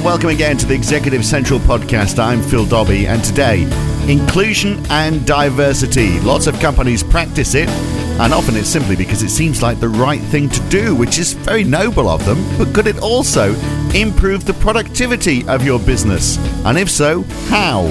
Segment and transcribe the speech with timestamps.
[0.00, 2.18] and welcome again to the Executive Central podcast.
[2.18, 3.64] I'm Phil Dobbie, and today,
[4.10, 6.18] inclusion and diversity.
[6.20, 10.22] Lots of companies practice it, and often it's simply because it seems like the right
[10.22, 12.38] thing to do, which is very noble of them.
[12.56, 13.54] But could it also
[13.94, 16.38] improve the productivity of your business?
[16.64, 17.82] And if so, how?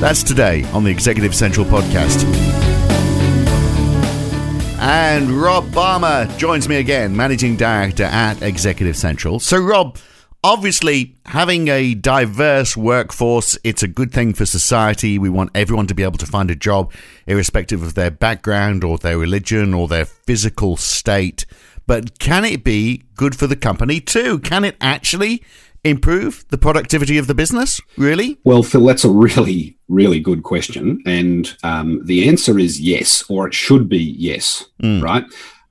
[0.00, 2.24] That's today on the Executive Central podcast.
[4.80, 9.40] And Rob Balmer joins me again, Managing Director at Executive Central.
[9.40, 9.96] So, Rob,
[10.44, 15.18] obviously, having a diverse workforce, it's a good thing for society.
[15.18, 16.92] We want everyone to be able to find a job,
[17.26, 21.46] irrespective of their background or their religion or their physical state.
[21.86, 24.38] But can it be good for the company too?
[24.38, 25.42] Can it actually
[25.82, 27.80] improve the productivity of the business?
[27.96, 28.38] Really?
[28.44, 31.02] Well, Phil, that's a really, really good question.
[31.06, 35.02] And um, the answer is yes, or it should be yes, mm.
[35.02, 35.24] right?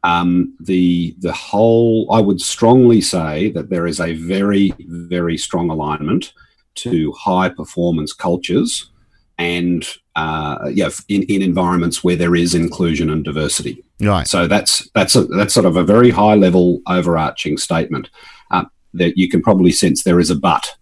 [0.04, 5.70] Um, the the whole, I would strongly say that there is a very, very strong
[5.70, 6.34] alignment
[6.76, 8.90] to high performance cultures
[9.38, 13.84] and uh, yeah, in, in environments where there is inclusion and diversity.
[14.00, 14.28] Right.
[14.28, 18.10] So that's that's a, that's sort of a very high level overarching statement
[18.94, 20.76] that you can probably sense there is a but.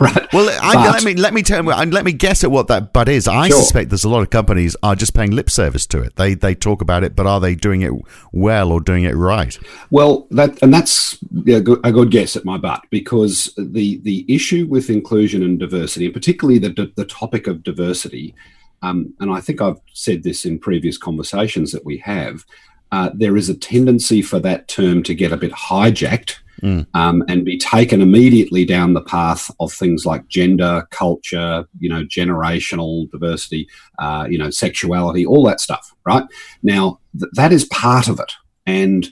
[0.02, 0.32] right.
[0.32, 3.28] Well, I, let me let me tell let me guess at what that but is.
[3.28, 3.58] I sure.
[3.58, 6.16] suspect there's a lot of companies are just paying lip service to it.
[6.16, 7.92] They they talk about it, but are they doing it
[8.32, 9.58] well or doing it right?
[9.90, 14.88] Well, that and that's a good, guess at my but because the the issue with
[14.88, 18.34] inclusion and diversity, and particularly the the topic of diversity,
[18.80, 22.46] um, and I think I've said this in previous conversations that we have.
[22.90, 26.86] Uh, there is a tendency for that term to get a bit hijacked mm.
[26.94, 32.04] um, and be taken immediately down the path of things like gender, culture, you know,
[32.04, 36.24] generational diversity, uh, you know, sexuality, all that stuff, right?
[36.62, 38.32] Now, th- that is part of it.
[38.66, 39.08] And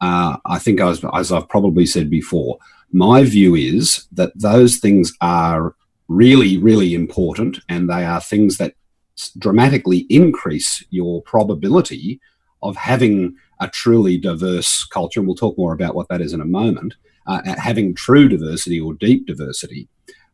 [0.00, 2.58] uh, I think, as, as I've probably said before,
[2.92, 5.74] my view is that those things are
[6.08, 8.74] really, really important and they are things that
[9.38, 12.20] dramatically increase your probability
[12.62, 16.40] of having a truly diverse culture, and we'll talk more about what that is in
[16.40, 16.94] a moment,
[17.26, 19.88] uh, having true diversity or deep diversity.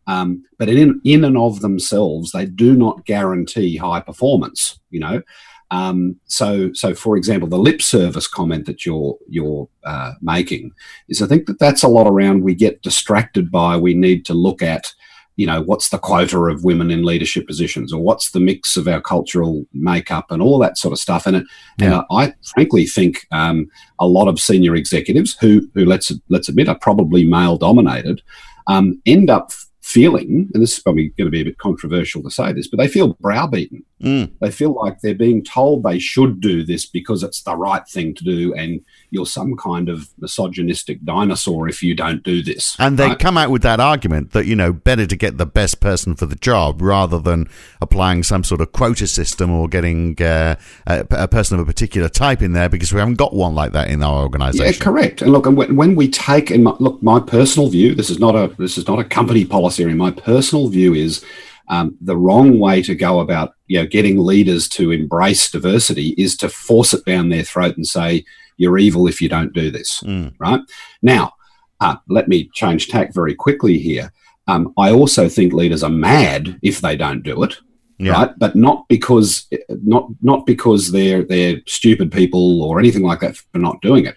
[0.06, 4.80] Um, but in, in and of themselves, they do not guarantee high performance.
[4.90, 5.22] You know,
[5.70, 10.72] um, so so for example, the lip service comment that you're you're uh, making
[11.08, 12.42] is, I think that that's a lot around.
[12.42, 14.94] We get distracted by we need to look at
[15.38, 18.88] you know, what's the quota of women in leadership positions or what's the mix of
[18.88, 21.26] our cultural makeup and all that sort of stuff.
[21.26, 21.46] And, it,
[21.78, 21.98] yeah.
[21.98, 23.68] and I frankly think um,
[24.00, 28.20] a lot of senior executives who, who let's, let's admit, are probably male dominated,
[28.66, 32.30] um, end up feeling, and this is probably going to be a bit controversial to
[32.32, 33.84] say this, but they feel browbeaten.
[34.02, 34.32] Mm.
[34.40, 38.14] They feel like they're being told they should do this because it's the right thing
[38.14, 42.76] to do, and you're some kind of misogynistic dinosaur if you don't do this.
[42.78, 43.18] And they right?
[43.18, 46.26] come out with that argument that, you know, better to get the best person for
[46.26, 47.48] the job rather than
[47.80, 52.08] applying some sort of quota system or getting uh, a, a, person of a particular
[52.08, 54.66] type in there because we haven't got one like that in our organization.
[54.66, 55.22] Yeah, correct.
[55.22, 58.76] And look, when, we take, and look, my personal view, this is not a, this
[58.76, 59.94] is not a company policy theory.
[59.94, 61.24] My personal view is
[61.68, 66.36] um, the wrong way to go about you know getting leaders to embrace diversity is
[66.38, 68.24] to force it down their throat and say
[68.56, 70.00] you're evil if you don't do this.
[70.00, 70.34] Mm.
[70.38, 70.60] Right
[71.02, 71.32] now,
[71.80, 74.12] uh, let me change tack very quickly here.
[74.48, 77.56] Um, I also think leaders are mad if they don't do it.
[78.00, 78.12] Yeah.
[78.12, 83.36] Right, but not because not not because they're they're stupid people or anything like that
[83.36, 84.16] for not doing it.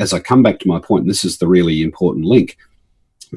[0.00, 2.56] As I come back to my point, this is the really important link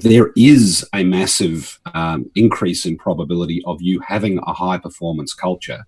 [0.02, 5.86] there is a massive um, increase in probability of you having a high performance culture.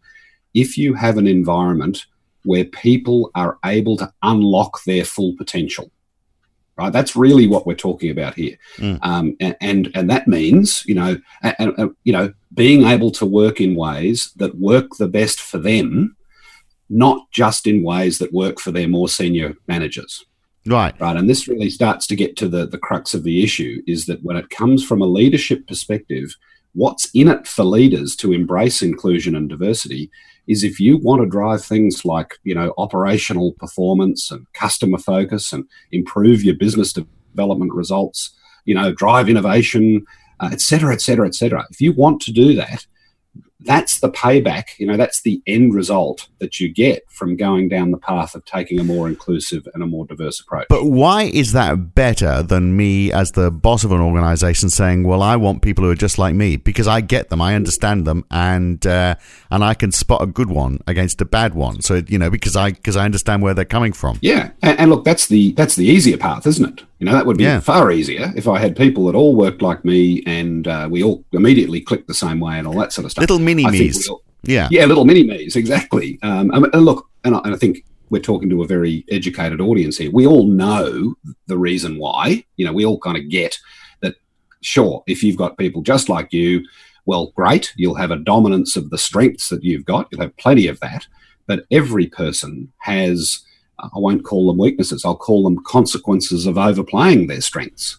[0.53, 2.05] If you have an environment
[2.43, 5.91] where people are able to unlock their full potential
[6.79, 6.93] right?
[6.93, 8.55] That's really what we're talking about here.
[8.77, 8.99] Mm.
[9.01, 13.25] um, and, and, and that means you know and, and, you know being able to
[13.25, 16.15] work in ways that work the best for them
[16.89, 20.25] not just in ways that work for their more senior managers
[20.65, 20.99] Right.
[20.99, 21.15] Right.
[21.15, 24.23] And this really starts to get to the, the crux of the issue is that
[24.23, 26.35] when it comes from a leadership perspective,
[26.73, 30.11] what's in it for leaders to embrace inclusion and diversity
[30.47, 35.53] is if you want to drive things like, you know, operational performance and customer focus
[35.53, 38.35] and improve your business development results,
[38.65, 40.05] you know, drive innovation,
[40.39, 41.65] uh, et cetera, et cetera, et cetera.
[41.71, 42.85] If you want to do that,
[43.61, 47.91] that's the payback, you know, that's the end result that you get from going down
[47.91, 50.67] the path of taking a more inclusive and a more diverse approach.
[50.69, 55.21] But why is that better than me as the boss of an organization saying, well,
[55.21, 58.25] I want people who are just like me because I get them, I understand them,
[58.31, 59.15] and uh,
[59.51, 61.81] and I can spot a good one against a bad one.
[61.81, 64.19] So, you know, because I because I understand where they're coming from.
[64.21, 64.51] Yeah.
[64.61, 66.85] And, and look, that's the that's the easier path, isn't it?
[66.99, 67.61] You know, that would be Yeah.
[67.61, 71.23] far easier if I had people that all worked like me and uh, we all
[71.31, 73.21] immediately clicked the same way and all that sort of stuff.
[73.21, 74.09] Little mini me's.
[74.43, 74.67] Yeah.
[74.71, 76.19] yeah, little mini me's, exactly.
[76.21, 79.61] Um, and and look, and I, and I think we're talking to a very educated
[79.61, 80.11] audience here.
[80.11, 81.15] We all know
[81.47, 82.43] the reason why.
[82.57, 83.57] You know, we all kind of get
[84.01, 84.15] that.
[84.61, 86.63] Sure, if you've got people just like you,
[87.05, 87.73] well, great.
[87.77, 90.07] You'll have a dominance of the strengths that you've got.
[90.11, 91.07] You'll have plenty of that.
[91.47, 93.39] But every person has.
[93.81, 95.05] I won't call them weaknesses.
[95.05, 97.97] I'll call them consequences of overplaying their strengths.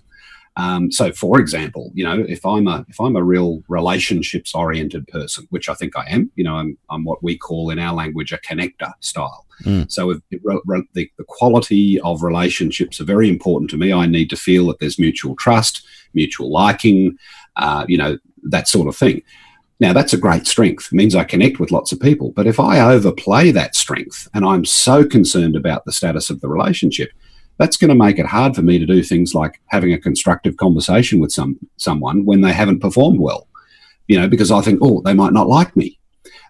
[0.56, 5.06] Um, so, for example, you know, if I'm a if I'm a real relationships oriented
[5.06, 7.94] person, which I think I am, you know, I'm I'm what we call in our
[7.94, 9.46] language a connector style.
[9.62, 9.90] Mm.
[9.90, 13.92] So, if the, re- the the quality of relationships are very important to me.
[13.92, 17.16] I need to feel that there's mutual trust, mutual liking,
[17.56, 19.22] uh, you know, that sort of thing.
[19.80, 20.88] Now, that's a great strength.
[20.92, 22.32] It means I connect with lots of people.
[22.32, 26.48] But if I overplay that strength and I'm so concerned about the status of the
[26.48, 27.10] relationship,
[27.56, 30.56] that's going to make it hard for me to do things like having a constructive
[30.58, 33.48] conversation with some someone when they haven't performed well.
[34.06, 35.98] You know, because I think, oh, they might not like me,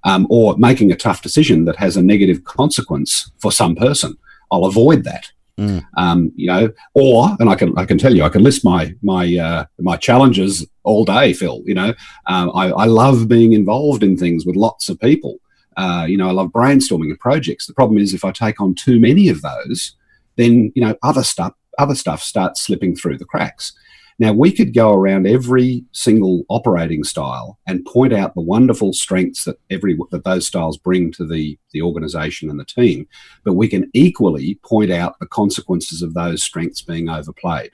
[0.04, 4.16] um, or making a tough decision that has a negative consequence for some person.
[4.50, 5.30] I'll avoid that.
[5.60, 5.84] Mm.
[5.98, 8.94] Um, you know, or and I can I can tell you I can list my
[9.02, 11.62] my uh, my challenges all day, Phil.
[11.66, 11.94] You know,
[12.26, 15.36] um, I, I love being involved in things with lots of people.
[15.76, 17.66] Uh, you know, I love brainstorming and projects.
[17.66, 19.94] The problem is if I take on too many of those,
[20.36, 23.74] then you know other stuff other stuff starts slipping through the cracks.
[24.20, 29.44] Now we could go around every single operating style and point out the wonderful strengths
[29.44, 33.08] that every that those styles bring to the the organization and the team,
[33.44, 37.70] but we can equally point out the consequences of those strengths being overplayed.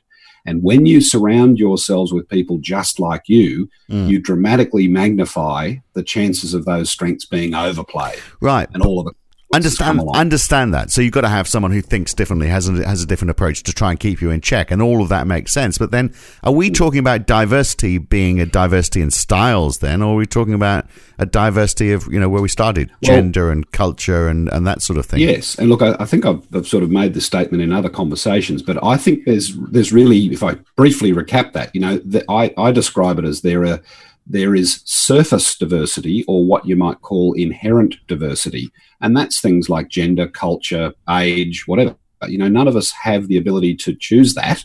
[0.48, 4.08] And when you surround yourselves with people just like you, Mm.
[4.08, 8.68] you dramatically magnify the chances of those strengths being overplayed Right.
[8.72, 9.12] and all of the
[9.54, 10.90] understand understand that.
[10.90, 13.62] So you've got to have someone who thinks differently, has a, has a different approach
[13.64, 15.78] to try and keep you in check, and all of that makes sense.
[15.78, 19.78] But then, are we talking about diversity being a diversity in styles?
[19.78, 20.86] Then, or are we talking about
[21.18, 24.82] a diversity of you know where we started, Well- gender and culture and and that
[24.82, 25.20] sort of thing?
[25.20, 27.88] Yes, and look, I, I think I've, I've sort of made the statement in other
[27.88, 32.24] conversations, but I think there's there's really, if I briefly recap that, you know, that
[32.28, 33.80] I, I describe it as there are
[34.26, 38.70] there is surface diversity, or what you might call inherent diversity,
[39.00, 41.94] and that's things like gender, culture, age, whatever.
[42.26, 44.64] You know, none of us have the ability to choose that.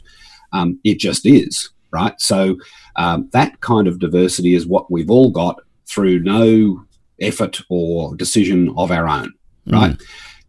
[0.53, 2.19] Um, it just is, right?
[2.19, 2.57] So
[2.95, 6.83] um, that kind of diversity is what we've all got through no
[7.19, 9.33] effort or decision of our own,
[9.67, 10.01] right?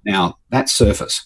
[0.06, 1.24] Now, that's surface.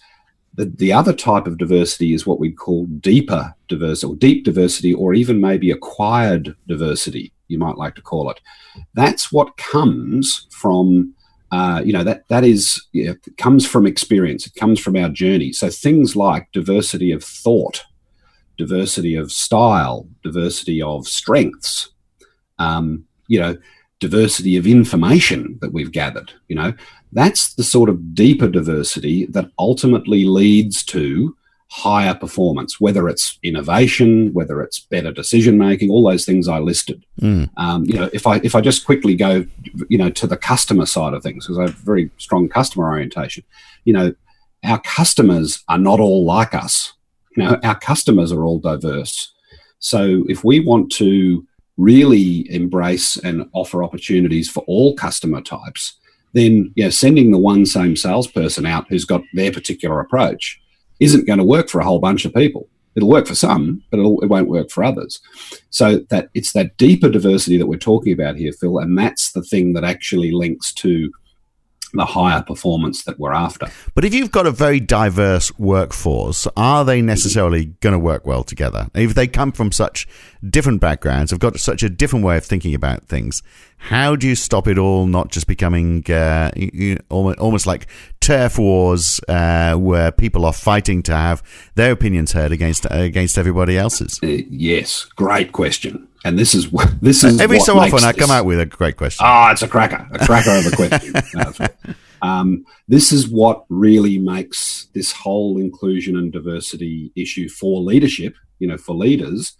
[0.54, 4.92] The, the other type of diversity is what we call deeper diversity, or deep diversity,
[4.92, 8.40] or even maybe acquired diversity, you might like to call it.
[8.94, 11.14] That's what comes from,
[11.50, 14.46] uh, you know, that that is yeah, it comes from experience.
[14.46, 15.52] It comes from our journey.
[15.52, 17.84] So things like diversity of thought,
[18.56, 21.90] diversity of style, diversity of strengths,
[22.58, 23.56] um, you know,
[24.00, 26.32] diversity of information that we've gathered.
[26.48, 26.72] You know,
[27.12, 31.36] that's the sort of deeper diversity that ultimately leads to
[31.68, 37.04] higher performance, whether it's innovation, whether it's better decision making, all those things I listed.
[37.20, 37.50] Mm.
[37.56, 39.46] Um, you know, if I if I just quickly go,
[39.88, 43.44] you know, to the customer side of things, because I have very strong customer orientation.
[43.84, 44.14] You know,
[44.64, 46.92] our customers are not all like us.
[47.36, 49.32] You know, our customers are all diverse.
[49.78, 51.46] So if we want to
[51.76, 55.94] really embrace and offer opportunities for all customer types,
[56.32, 60.60] then you know, sending the one same salesperson out who's got their particular approach
[61.00, 62.68] isn't going to work for a whole bunch of people.
[62.94, 65.20] It'll work for some, but it'll, it won't work for others.
[65.68, 69.42] So that it's that deeper diversity that we're talking about here, Phil, and that's the
[69.42, 71.12] thing that actually links to
[71.92, 73.66] the higher performance that we're after.
[73.94, 78.44] But if you've got a very diverse workforce, are they necessarily going to work well
[78.44, 78.88] together?
[78.94, 80.06] If they come from such
[80.48, 83.42] different backgrounds, have got such a different way of thinking about things,
[83.78, 87.86] how do you stop it all not just becoming uh, you, you, almost, almost like
[88.20, 91.42] turf wars uh, where people are fighting to have
[91.76, 94.18] their opinions heard against against everybody else's?
[94.22, 96.08] Uh, yes, great question.
[96.24, 98.96] And this is this is Every so often, I come this- out with a great
[98.96, 99.24] question.
[99.26, 101.94] Ah, it's a cracker, a cracker of a question.
[102.22, 108.66] Um, this is what really makes this whole inclusion and diversity issue for leadership, you
[108.66, 109.52] know, for leaders,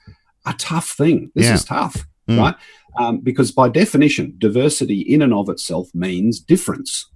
[0.47, 1.31] a tough thing.
[1.35, 1.55] This Yeah.
[1.55, 2.39] is tough, Mm.
[2.39, 2.55] right?
[2.99, 7.07] Um, because by definition, diversity in and of itself means difference.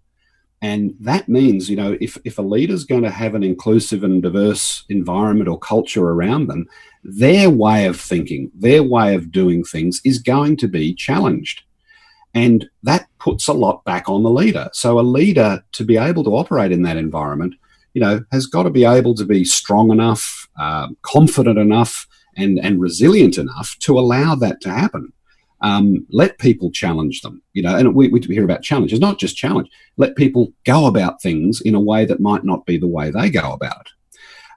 [0.63, 4.23] And that means, you know, if, if a leader's going to have an inclusive and
[4.23, 6.67] diverse environment or culture around them,
[7.03, 11.63] their way of thinking, their way of doing things is going to be challenged.
[12.35, 14.69] And that puts a lot back on the leader.
[14.75, 17.55] So, a leader to be able to operate in that environment
[17.95, 22.07] you know, has got to be able to be strong enough, um, confident enough,
[22.37, 25.13] and and resilient enough to allow that to happen.
[25.63, 29.37] Um, let people challenge them, you know, and we, we hear about challenges, not just
[29.37, 29.69] challenge.
[29.99, 33.29] Let people go about things in a way that might not be the way they
[33.29, 33.89] go about it.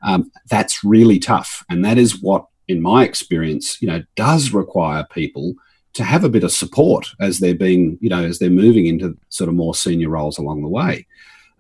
[0.04, 5.06] Um, that's really tough, and that is what, in my experience, you know, does require
[5.12, 5.54] people
[5.94, 9.18] to have a bit of support as they're being, you know, as they're moving into
[9.30, 11.06] sort of more senior roles along the way.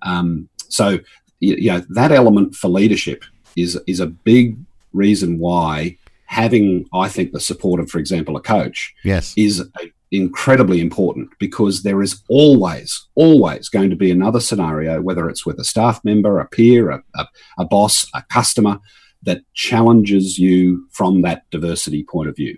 [0.01, 0.99] Um, so,
[1.39, 3.23] you know, that element for leadership
[3.55, 4.57] is is a big
[4.93, 5.97] reason why
[6.33, 9.63] having, I think, the support of, for example, a coach, yes, is
[10.11, 15.59] incredibly important because there is always, always going to be another scenario, whether it's with
[15.59, 17.27] a staff member, a peer, a, a,
[17.59, 18.79] a boss, a customer,
[19.23, 22.57] that challenges you from that diversity point of view.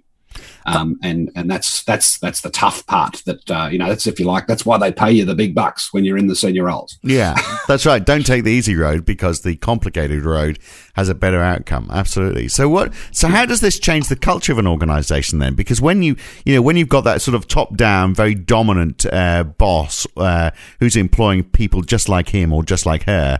[0.65, 3.22] Um, and and that's that's that's the tough part.
[3.25, 5.54] That uh, you know, that's if you like, that's why they pay you the big
[5.54, 6.98] bucks when you're in the senior roles.
[7.04, 7.36] Yeah,
[7.68, 8.04] that's right.
[8.04, 10.60] Don't take the easy road because the complicated road
[10.96, 11.89] has a better outcome.
[11.92, 12.48] Absolutely.
[12.48, 12.94] So what?
[13.12, 15.54] So how does this change the culture of an organization then?
[15.54, 16.15] Because when you
[16.46, 20.51] you know when you've got that sort of top down, very dominant uh, boss uh,
[20.80, 23.39] who's employing people just like him or just like her,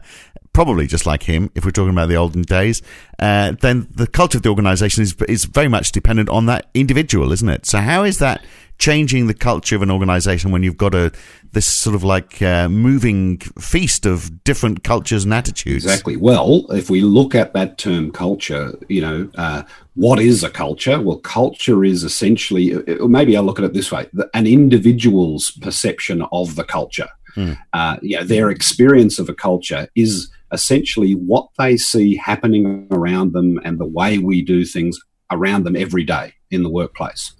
[0.56, 2.82] probably just like him, if we're talking about the olden days,
[3.20, 7.34] uh, then the culture of the organization is, is very much dependent on that individual,
[7.34, 7.66] isn't it?
[7.66, 8.44] So, how is that
[8.78, 11.12] changing the culture of an organization when you've got a
[11.52, 15.84] this sort of like uh, moving feast of different cultures and attitudes?
[15.84, 16.16] Exactly.
[16.16, 19.64] Well, if we look at that term culture, you know, uh,
[19.96, 21.02] what is a culture?
[21.02, 26.22] Well, culture is essentially, uh, maybe I'll look at it this way an individual's perception
[26.32, 27.10] of the culture.
[27.36, 27.58] Mm.
[27.74, 33.34] Uh, you know, their experience of a culture is essentially what they see happening around
[33.34, 35.00] them and the way we do things
[35.32, 37.34] around them every day in the workplace.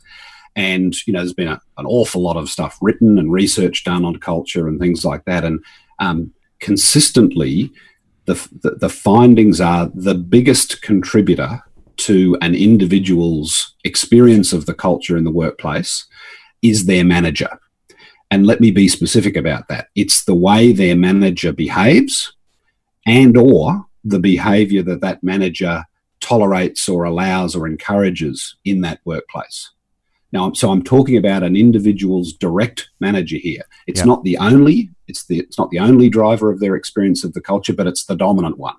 [0.56, 4.06] And, you know, there's been a, an awful lot of stuff written and research done
[4.06, 5.44] on culture and things like that.
[5.44, 5.60] And
[6.00, 7.72] um, consistently,
[8.26, 11.62] the, the, the findings are the biggest contributor
[11.98, 16.06] to an individual's experience of the culture in the workplace
[16.62, 17.50] is their manager.
[18.32, 19.88] And let me be specific about that.
[19.96, 22.34] It's the way their manager behaves
[23.06, 25.84] and or the behavior that that manager
[26.22, 29.72] tolerates or allows or encourages in that workplace.
[30.32, 33.64] Now, so I'm talking about an individual's direct manager here.
[33.88, 34.06] It's yeah.
[34.06, 37.42] not the only, it's the it's not the only driver of their experience of the
[37.42, 38.76] culture, but it's the dominant one.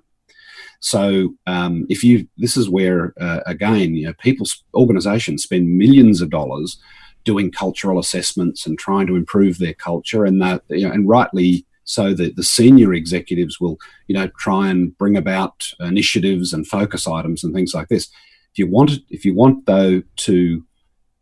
[0.81, 6.21] So um, if you, this is where uh, again, you know, people, organisations spend millions
[6.21, 6.79] of dollars
[7.25, 11.66] doing cultural assessments and trying to improve their culture, and that, you know, and rightly
[11.87, 13.79] so that the senior executives will,
[14.09, 18.09] you know, try and bring about initiatives and focus items and things like this.
[18.53, 20.65] If you want, if you want though to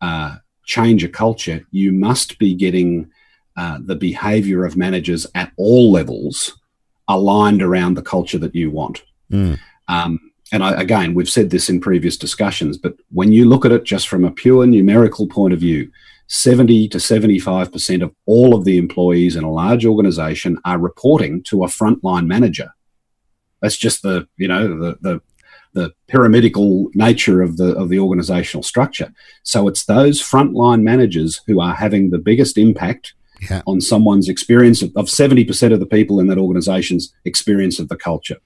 [0.01, 3.11] uh, change a culture, you must be getting
[3.57, 6.59] uh, the behaviour of managers at all levels
[7.09, 9.05] aligned around the culture that you want.
[9.31, 9.59] Mm.
[9.89, 10.19] Um,
[10.51, 13.85] and I, again, we've said this in previous discussions, but when you look at it
[13.85, 15.91] just from a pure numerical point of view,
[16.27, 21.65] 70 to 75% of all of the employees in a large organization are reporting to
[21.65, 22.73] a frontline manager.
[23.61, 25.21] That's just the, you know, the, the,
[25.75, 29.13] the pyramidical nature of the, of the organizational structure.
[29.43, 33.15] So it's those frontline managers who are having the biggest impact
[33.51, 33.63] yeah.
[33.67, 37.97] on someone's experience of, of 70% of the people in that organization's experience of the
[37.97, 38.37] culture.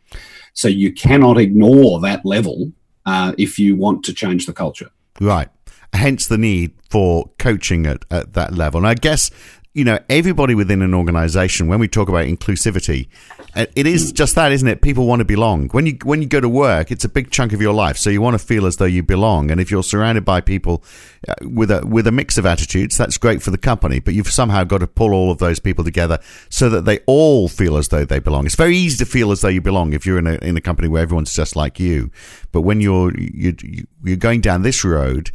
[0.55, 2.73] So you cannot ignore that level
[3.07, 4.91] uh, if you want to change the culture.
[5.21, 5.49] Right
[5.93, 8.79] hence the need for coaching at, at that level.
[8.79, 9.31] And I guess
[9.75, 13.07] you know everybody within an organization when we talk about inclusivity
[13.55, 14.83] uh, it is just that isn't it?
[14.83, 15.69] People want to belong.
[15.71, 18.11] When you when you go to work it's a big chunk of your life so
[18.11, 19.51] you want to feel as though you belong.
[19.51, 20.85] And if you're surrounded by people
[21.27, 24.31] uh, with a with a mix of attitudes that's great for the company but you've
[24.31, 26.19] somehow got to pull all of those people together
[26.51, 28.47] so that they all feel as though they belong.
[28.47, 30.61] It's very easy to feel as though you belong if you're in a in a
[30.61, 32.11] company where everyone's just like you
[32.53, 33.57] but when you're you,
[34.05, 35.31] you're going down this road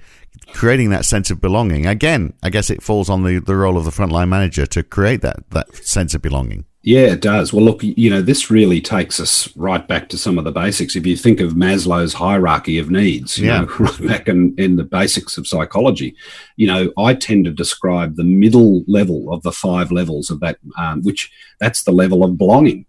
[0.53, 1.85] creating that sense of belonging.
[1.85, 5.21] Again, I guess it falls on the, the role of the frontline manager to create
[5.21, 6.65] that, that sense of belonging.
[6.85, 7.53] Yeah, it does.
[7.53, 10.97] Well, look, you know, this really takes us right back to some of the basics.
[10.97, 13.61] If you think of Maslow's hierarchy of needs, you yeah.
[13.61, 16.13] know, right back in, in the basics of psychology,
[16.57, 20.57] you know, I tend to describe the middle level of the five levels of that,
[20.77, 22.85] um, which that's the level of belonging,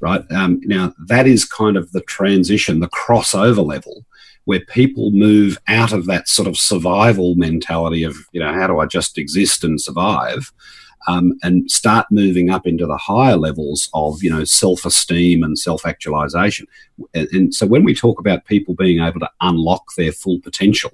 [0.00, 0.24] right?
[0.32, 4.04] Um, now, that is kind of the transition, the crossover level
[4.44, 8.80] where people move out of that sort of survival mentality of, you know, how do
[8.80, 10.52] I just exist and survive?
[11.08, 16.66] Um, and start moving up into the higher levels of, you know, self-esteem and self-actualization.
[17.14, 20.90] And, and so when we talk about people being able to unlock their full potential,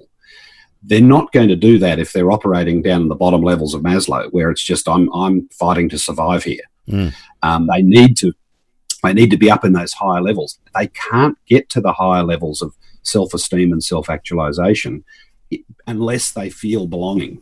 [0.83, 3.81] they're not going to do that if they're operating down in the bottom levels of
[3.81, 6.63] Maslow, where it's just I'm I'm fighting to survive here.
[6.87, 7.13] Mm.
[7.43, 8.33] Um, they need to
[9.03, 10.57] They need to be up in those higher levels.
[10.73, 12.73] They can't get to the higher levels of
[13.07, 15.03] self esteem and self actualization
[15.87, 17.41] unless they feel belonging.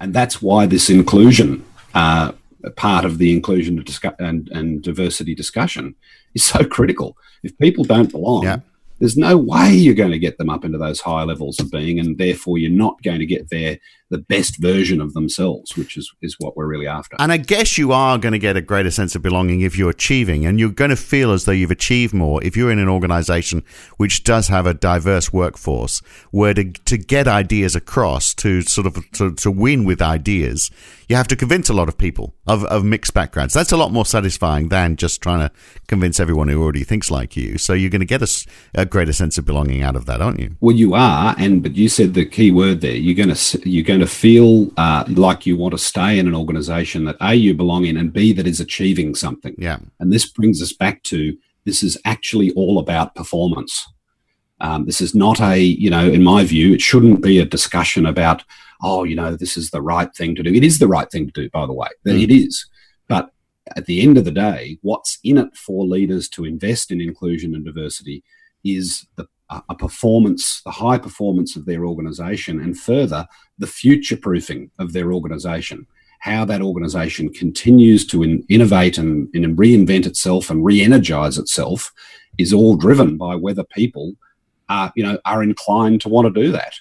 [0.00, 2.32] And that's why this inclusion uh,
[2.76, 3.84] part of the inclusion
[4.18, 5.94] and, and diversity discussion
[6.34, 7.16] is so critical.
[7.42, 8.60] If people don't belong, yeah
[8.98, 12.00] there's no way you're going to get them up into those higher levels of being,
[12.00, 13.78] and therefore you're not going to get their
[14.10, 17.16] the best version of themselves, which is is what we're really after.
[17.18, 19.90] And I guess you are going to get a greater sense of belonging if you're
[19.90, 22.88] achieving, and you're going to feel as though you've achieved more if you're in an
[22.88, 23.62] organisation
[23.96, 26.00] which does have a diverse workforce,
[26.30, 30.70] where to to get ideas across, to sort of to, to win with ideas,
[31.08, 33.54] you have to convince a lot of people of, of mixed backgrounds.
[33.54, 35.50] That's a lot more satisfying than just trying to
[35.86, 37.56] convince everyone who already thinks like you.
[37.58, 40.38] So you're going to get a, a greater sense of belonging out of that, aren't
[40.38, 40.56] you?
[40.60, 42.94] Well, you are, and but you said the key word there.
[42.94, 46.34] You're going to you're going to feel uh, like you want to stay in an
[46.34, 49.54] organisation that a you belong in, and b that is achieving something.
[49.58, 53.86] Yeah, and this brings us back to this is actually all about performance.
[54.60, 58.06] Um, this is not a, you know, in my view, it shouldn't be a discussion
[58.06, 58.42] about
[58.80, 60.52] oh, you know, this is the right thing to do.
[60.52, 61.88] It is the right thing to do, by the way.
[62.06, 62.22] Mm.
[62.22, 62.66] It is.
[63.08, 63.30] But
[63.76, 67.54] at the end of the day, what's in it for leaders to invest in inclusion
[67.54, 68.22] and diversity
[68.64, 73.26] is the a performance, the high performance of their organization, and further,
[73.58, 75.86] the future proofing of their organization.
[76.20, 81.92] How that organization continues to in, innovate and, and reinvent itself and re energize itself
[82.38, 84.14] is all driven by whether people
[84.68, 86.74] are, you know, are inclined to want to do that.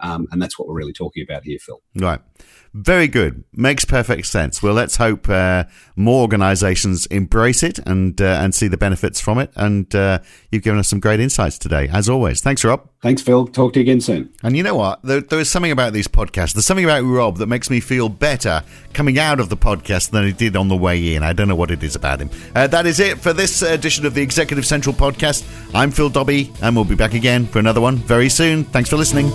[0.00, 1.82] Um, and that's what we're really talking about here, Phil.
[1.96, 2.20] Right.
[2.78, 3.42] Very good.
[3.52, 4.62] Makes perfect sense.
[4.62, 5.64] Well, let's hope uh,
[5.96, 9.50] more organisations embrace it and uh, and see the benefits from it.
[9.56, 10.20] And uh,
[10.52, 12.40] you've given us some great insights today, as always.
[12.40, 12.88] Thanks, Rob.
[13.02, 13.48] Thanks, Phil.
[13.48, 14.32] Talk to you again soon.
[14.44, 15.02] And you know what?
[15.02, 16.52] There, there is something about these podcasts.
[16.52, 20.24] There's something about Rob that makes me feel better coming out of the podcast than
[20.24, 21.24] it did on the way in.
[21.24, 22.30] I don't know what it is about him.
[22.54, 25.44] Uh, that is it for this edition of the Executive Central podcast.
[25.74, 28.62] I'm Phil Dobbie, and we'll be back again for another one very soon.
[28.62, 29.32] Thanks for listening.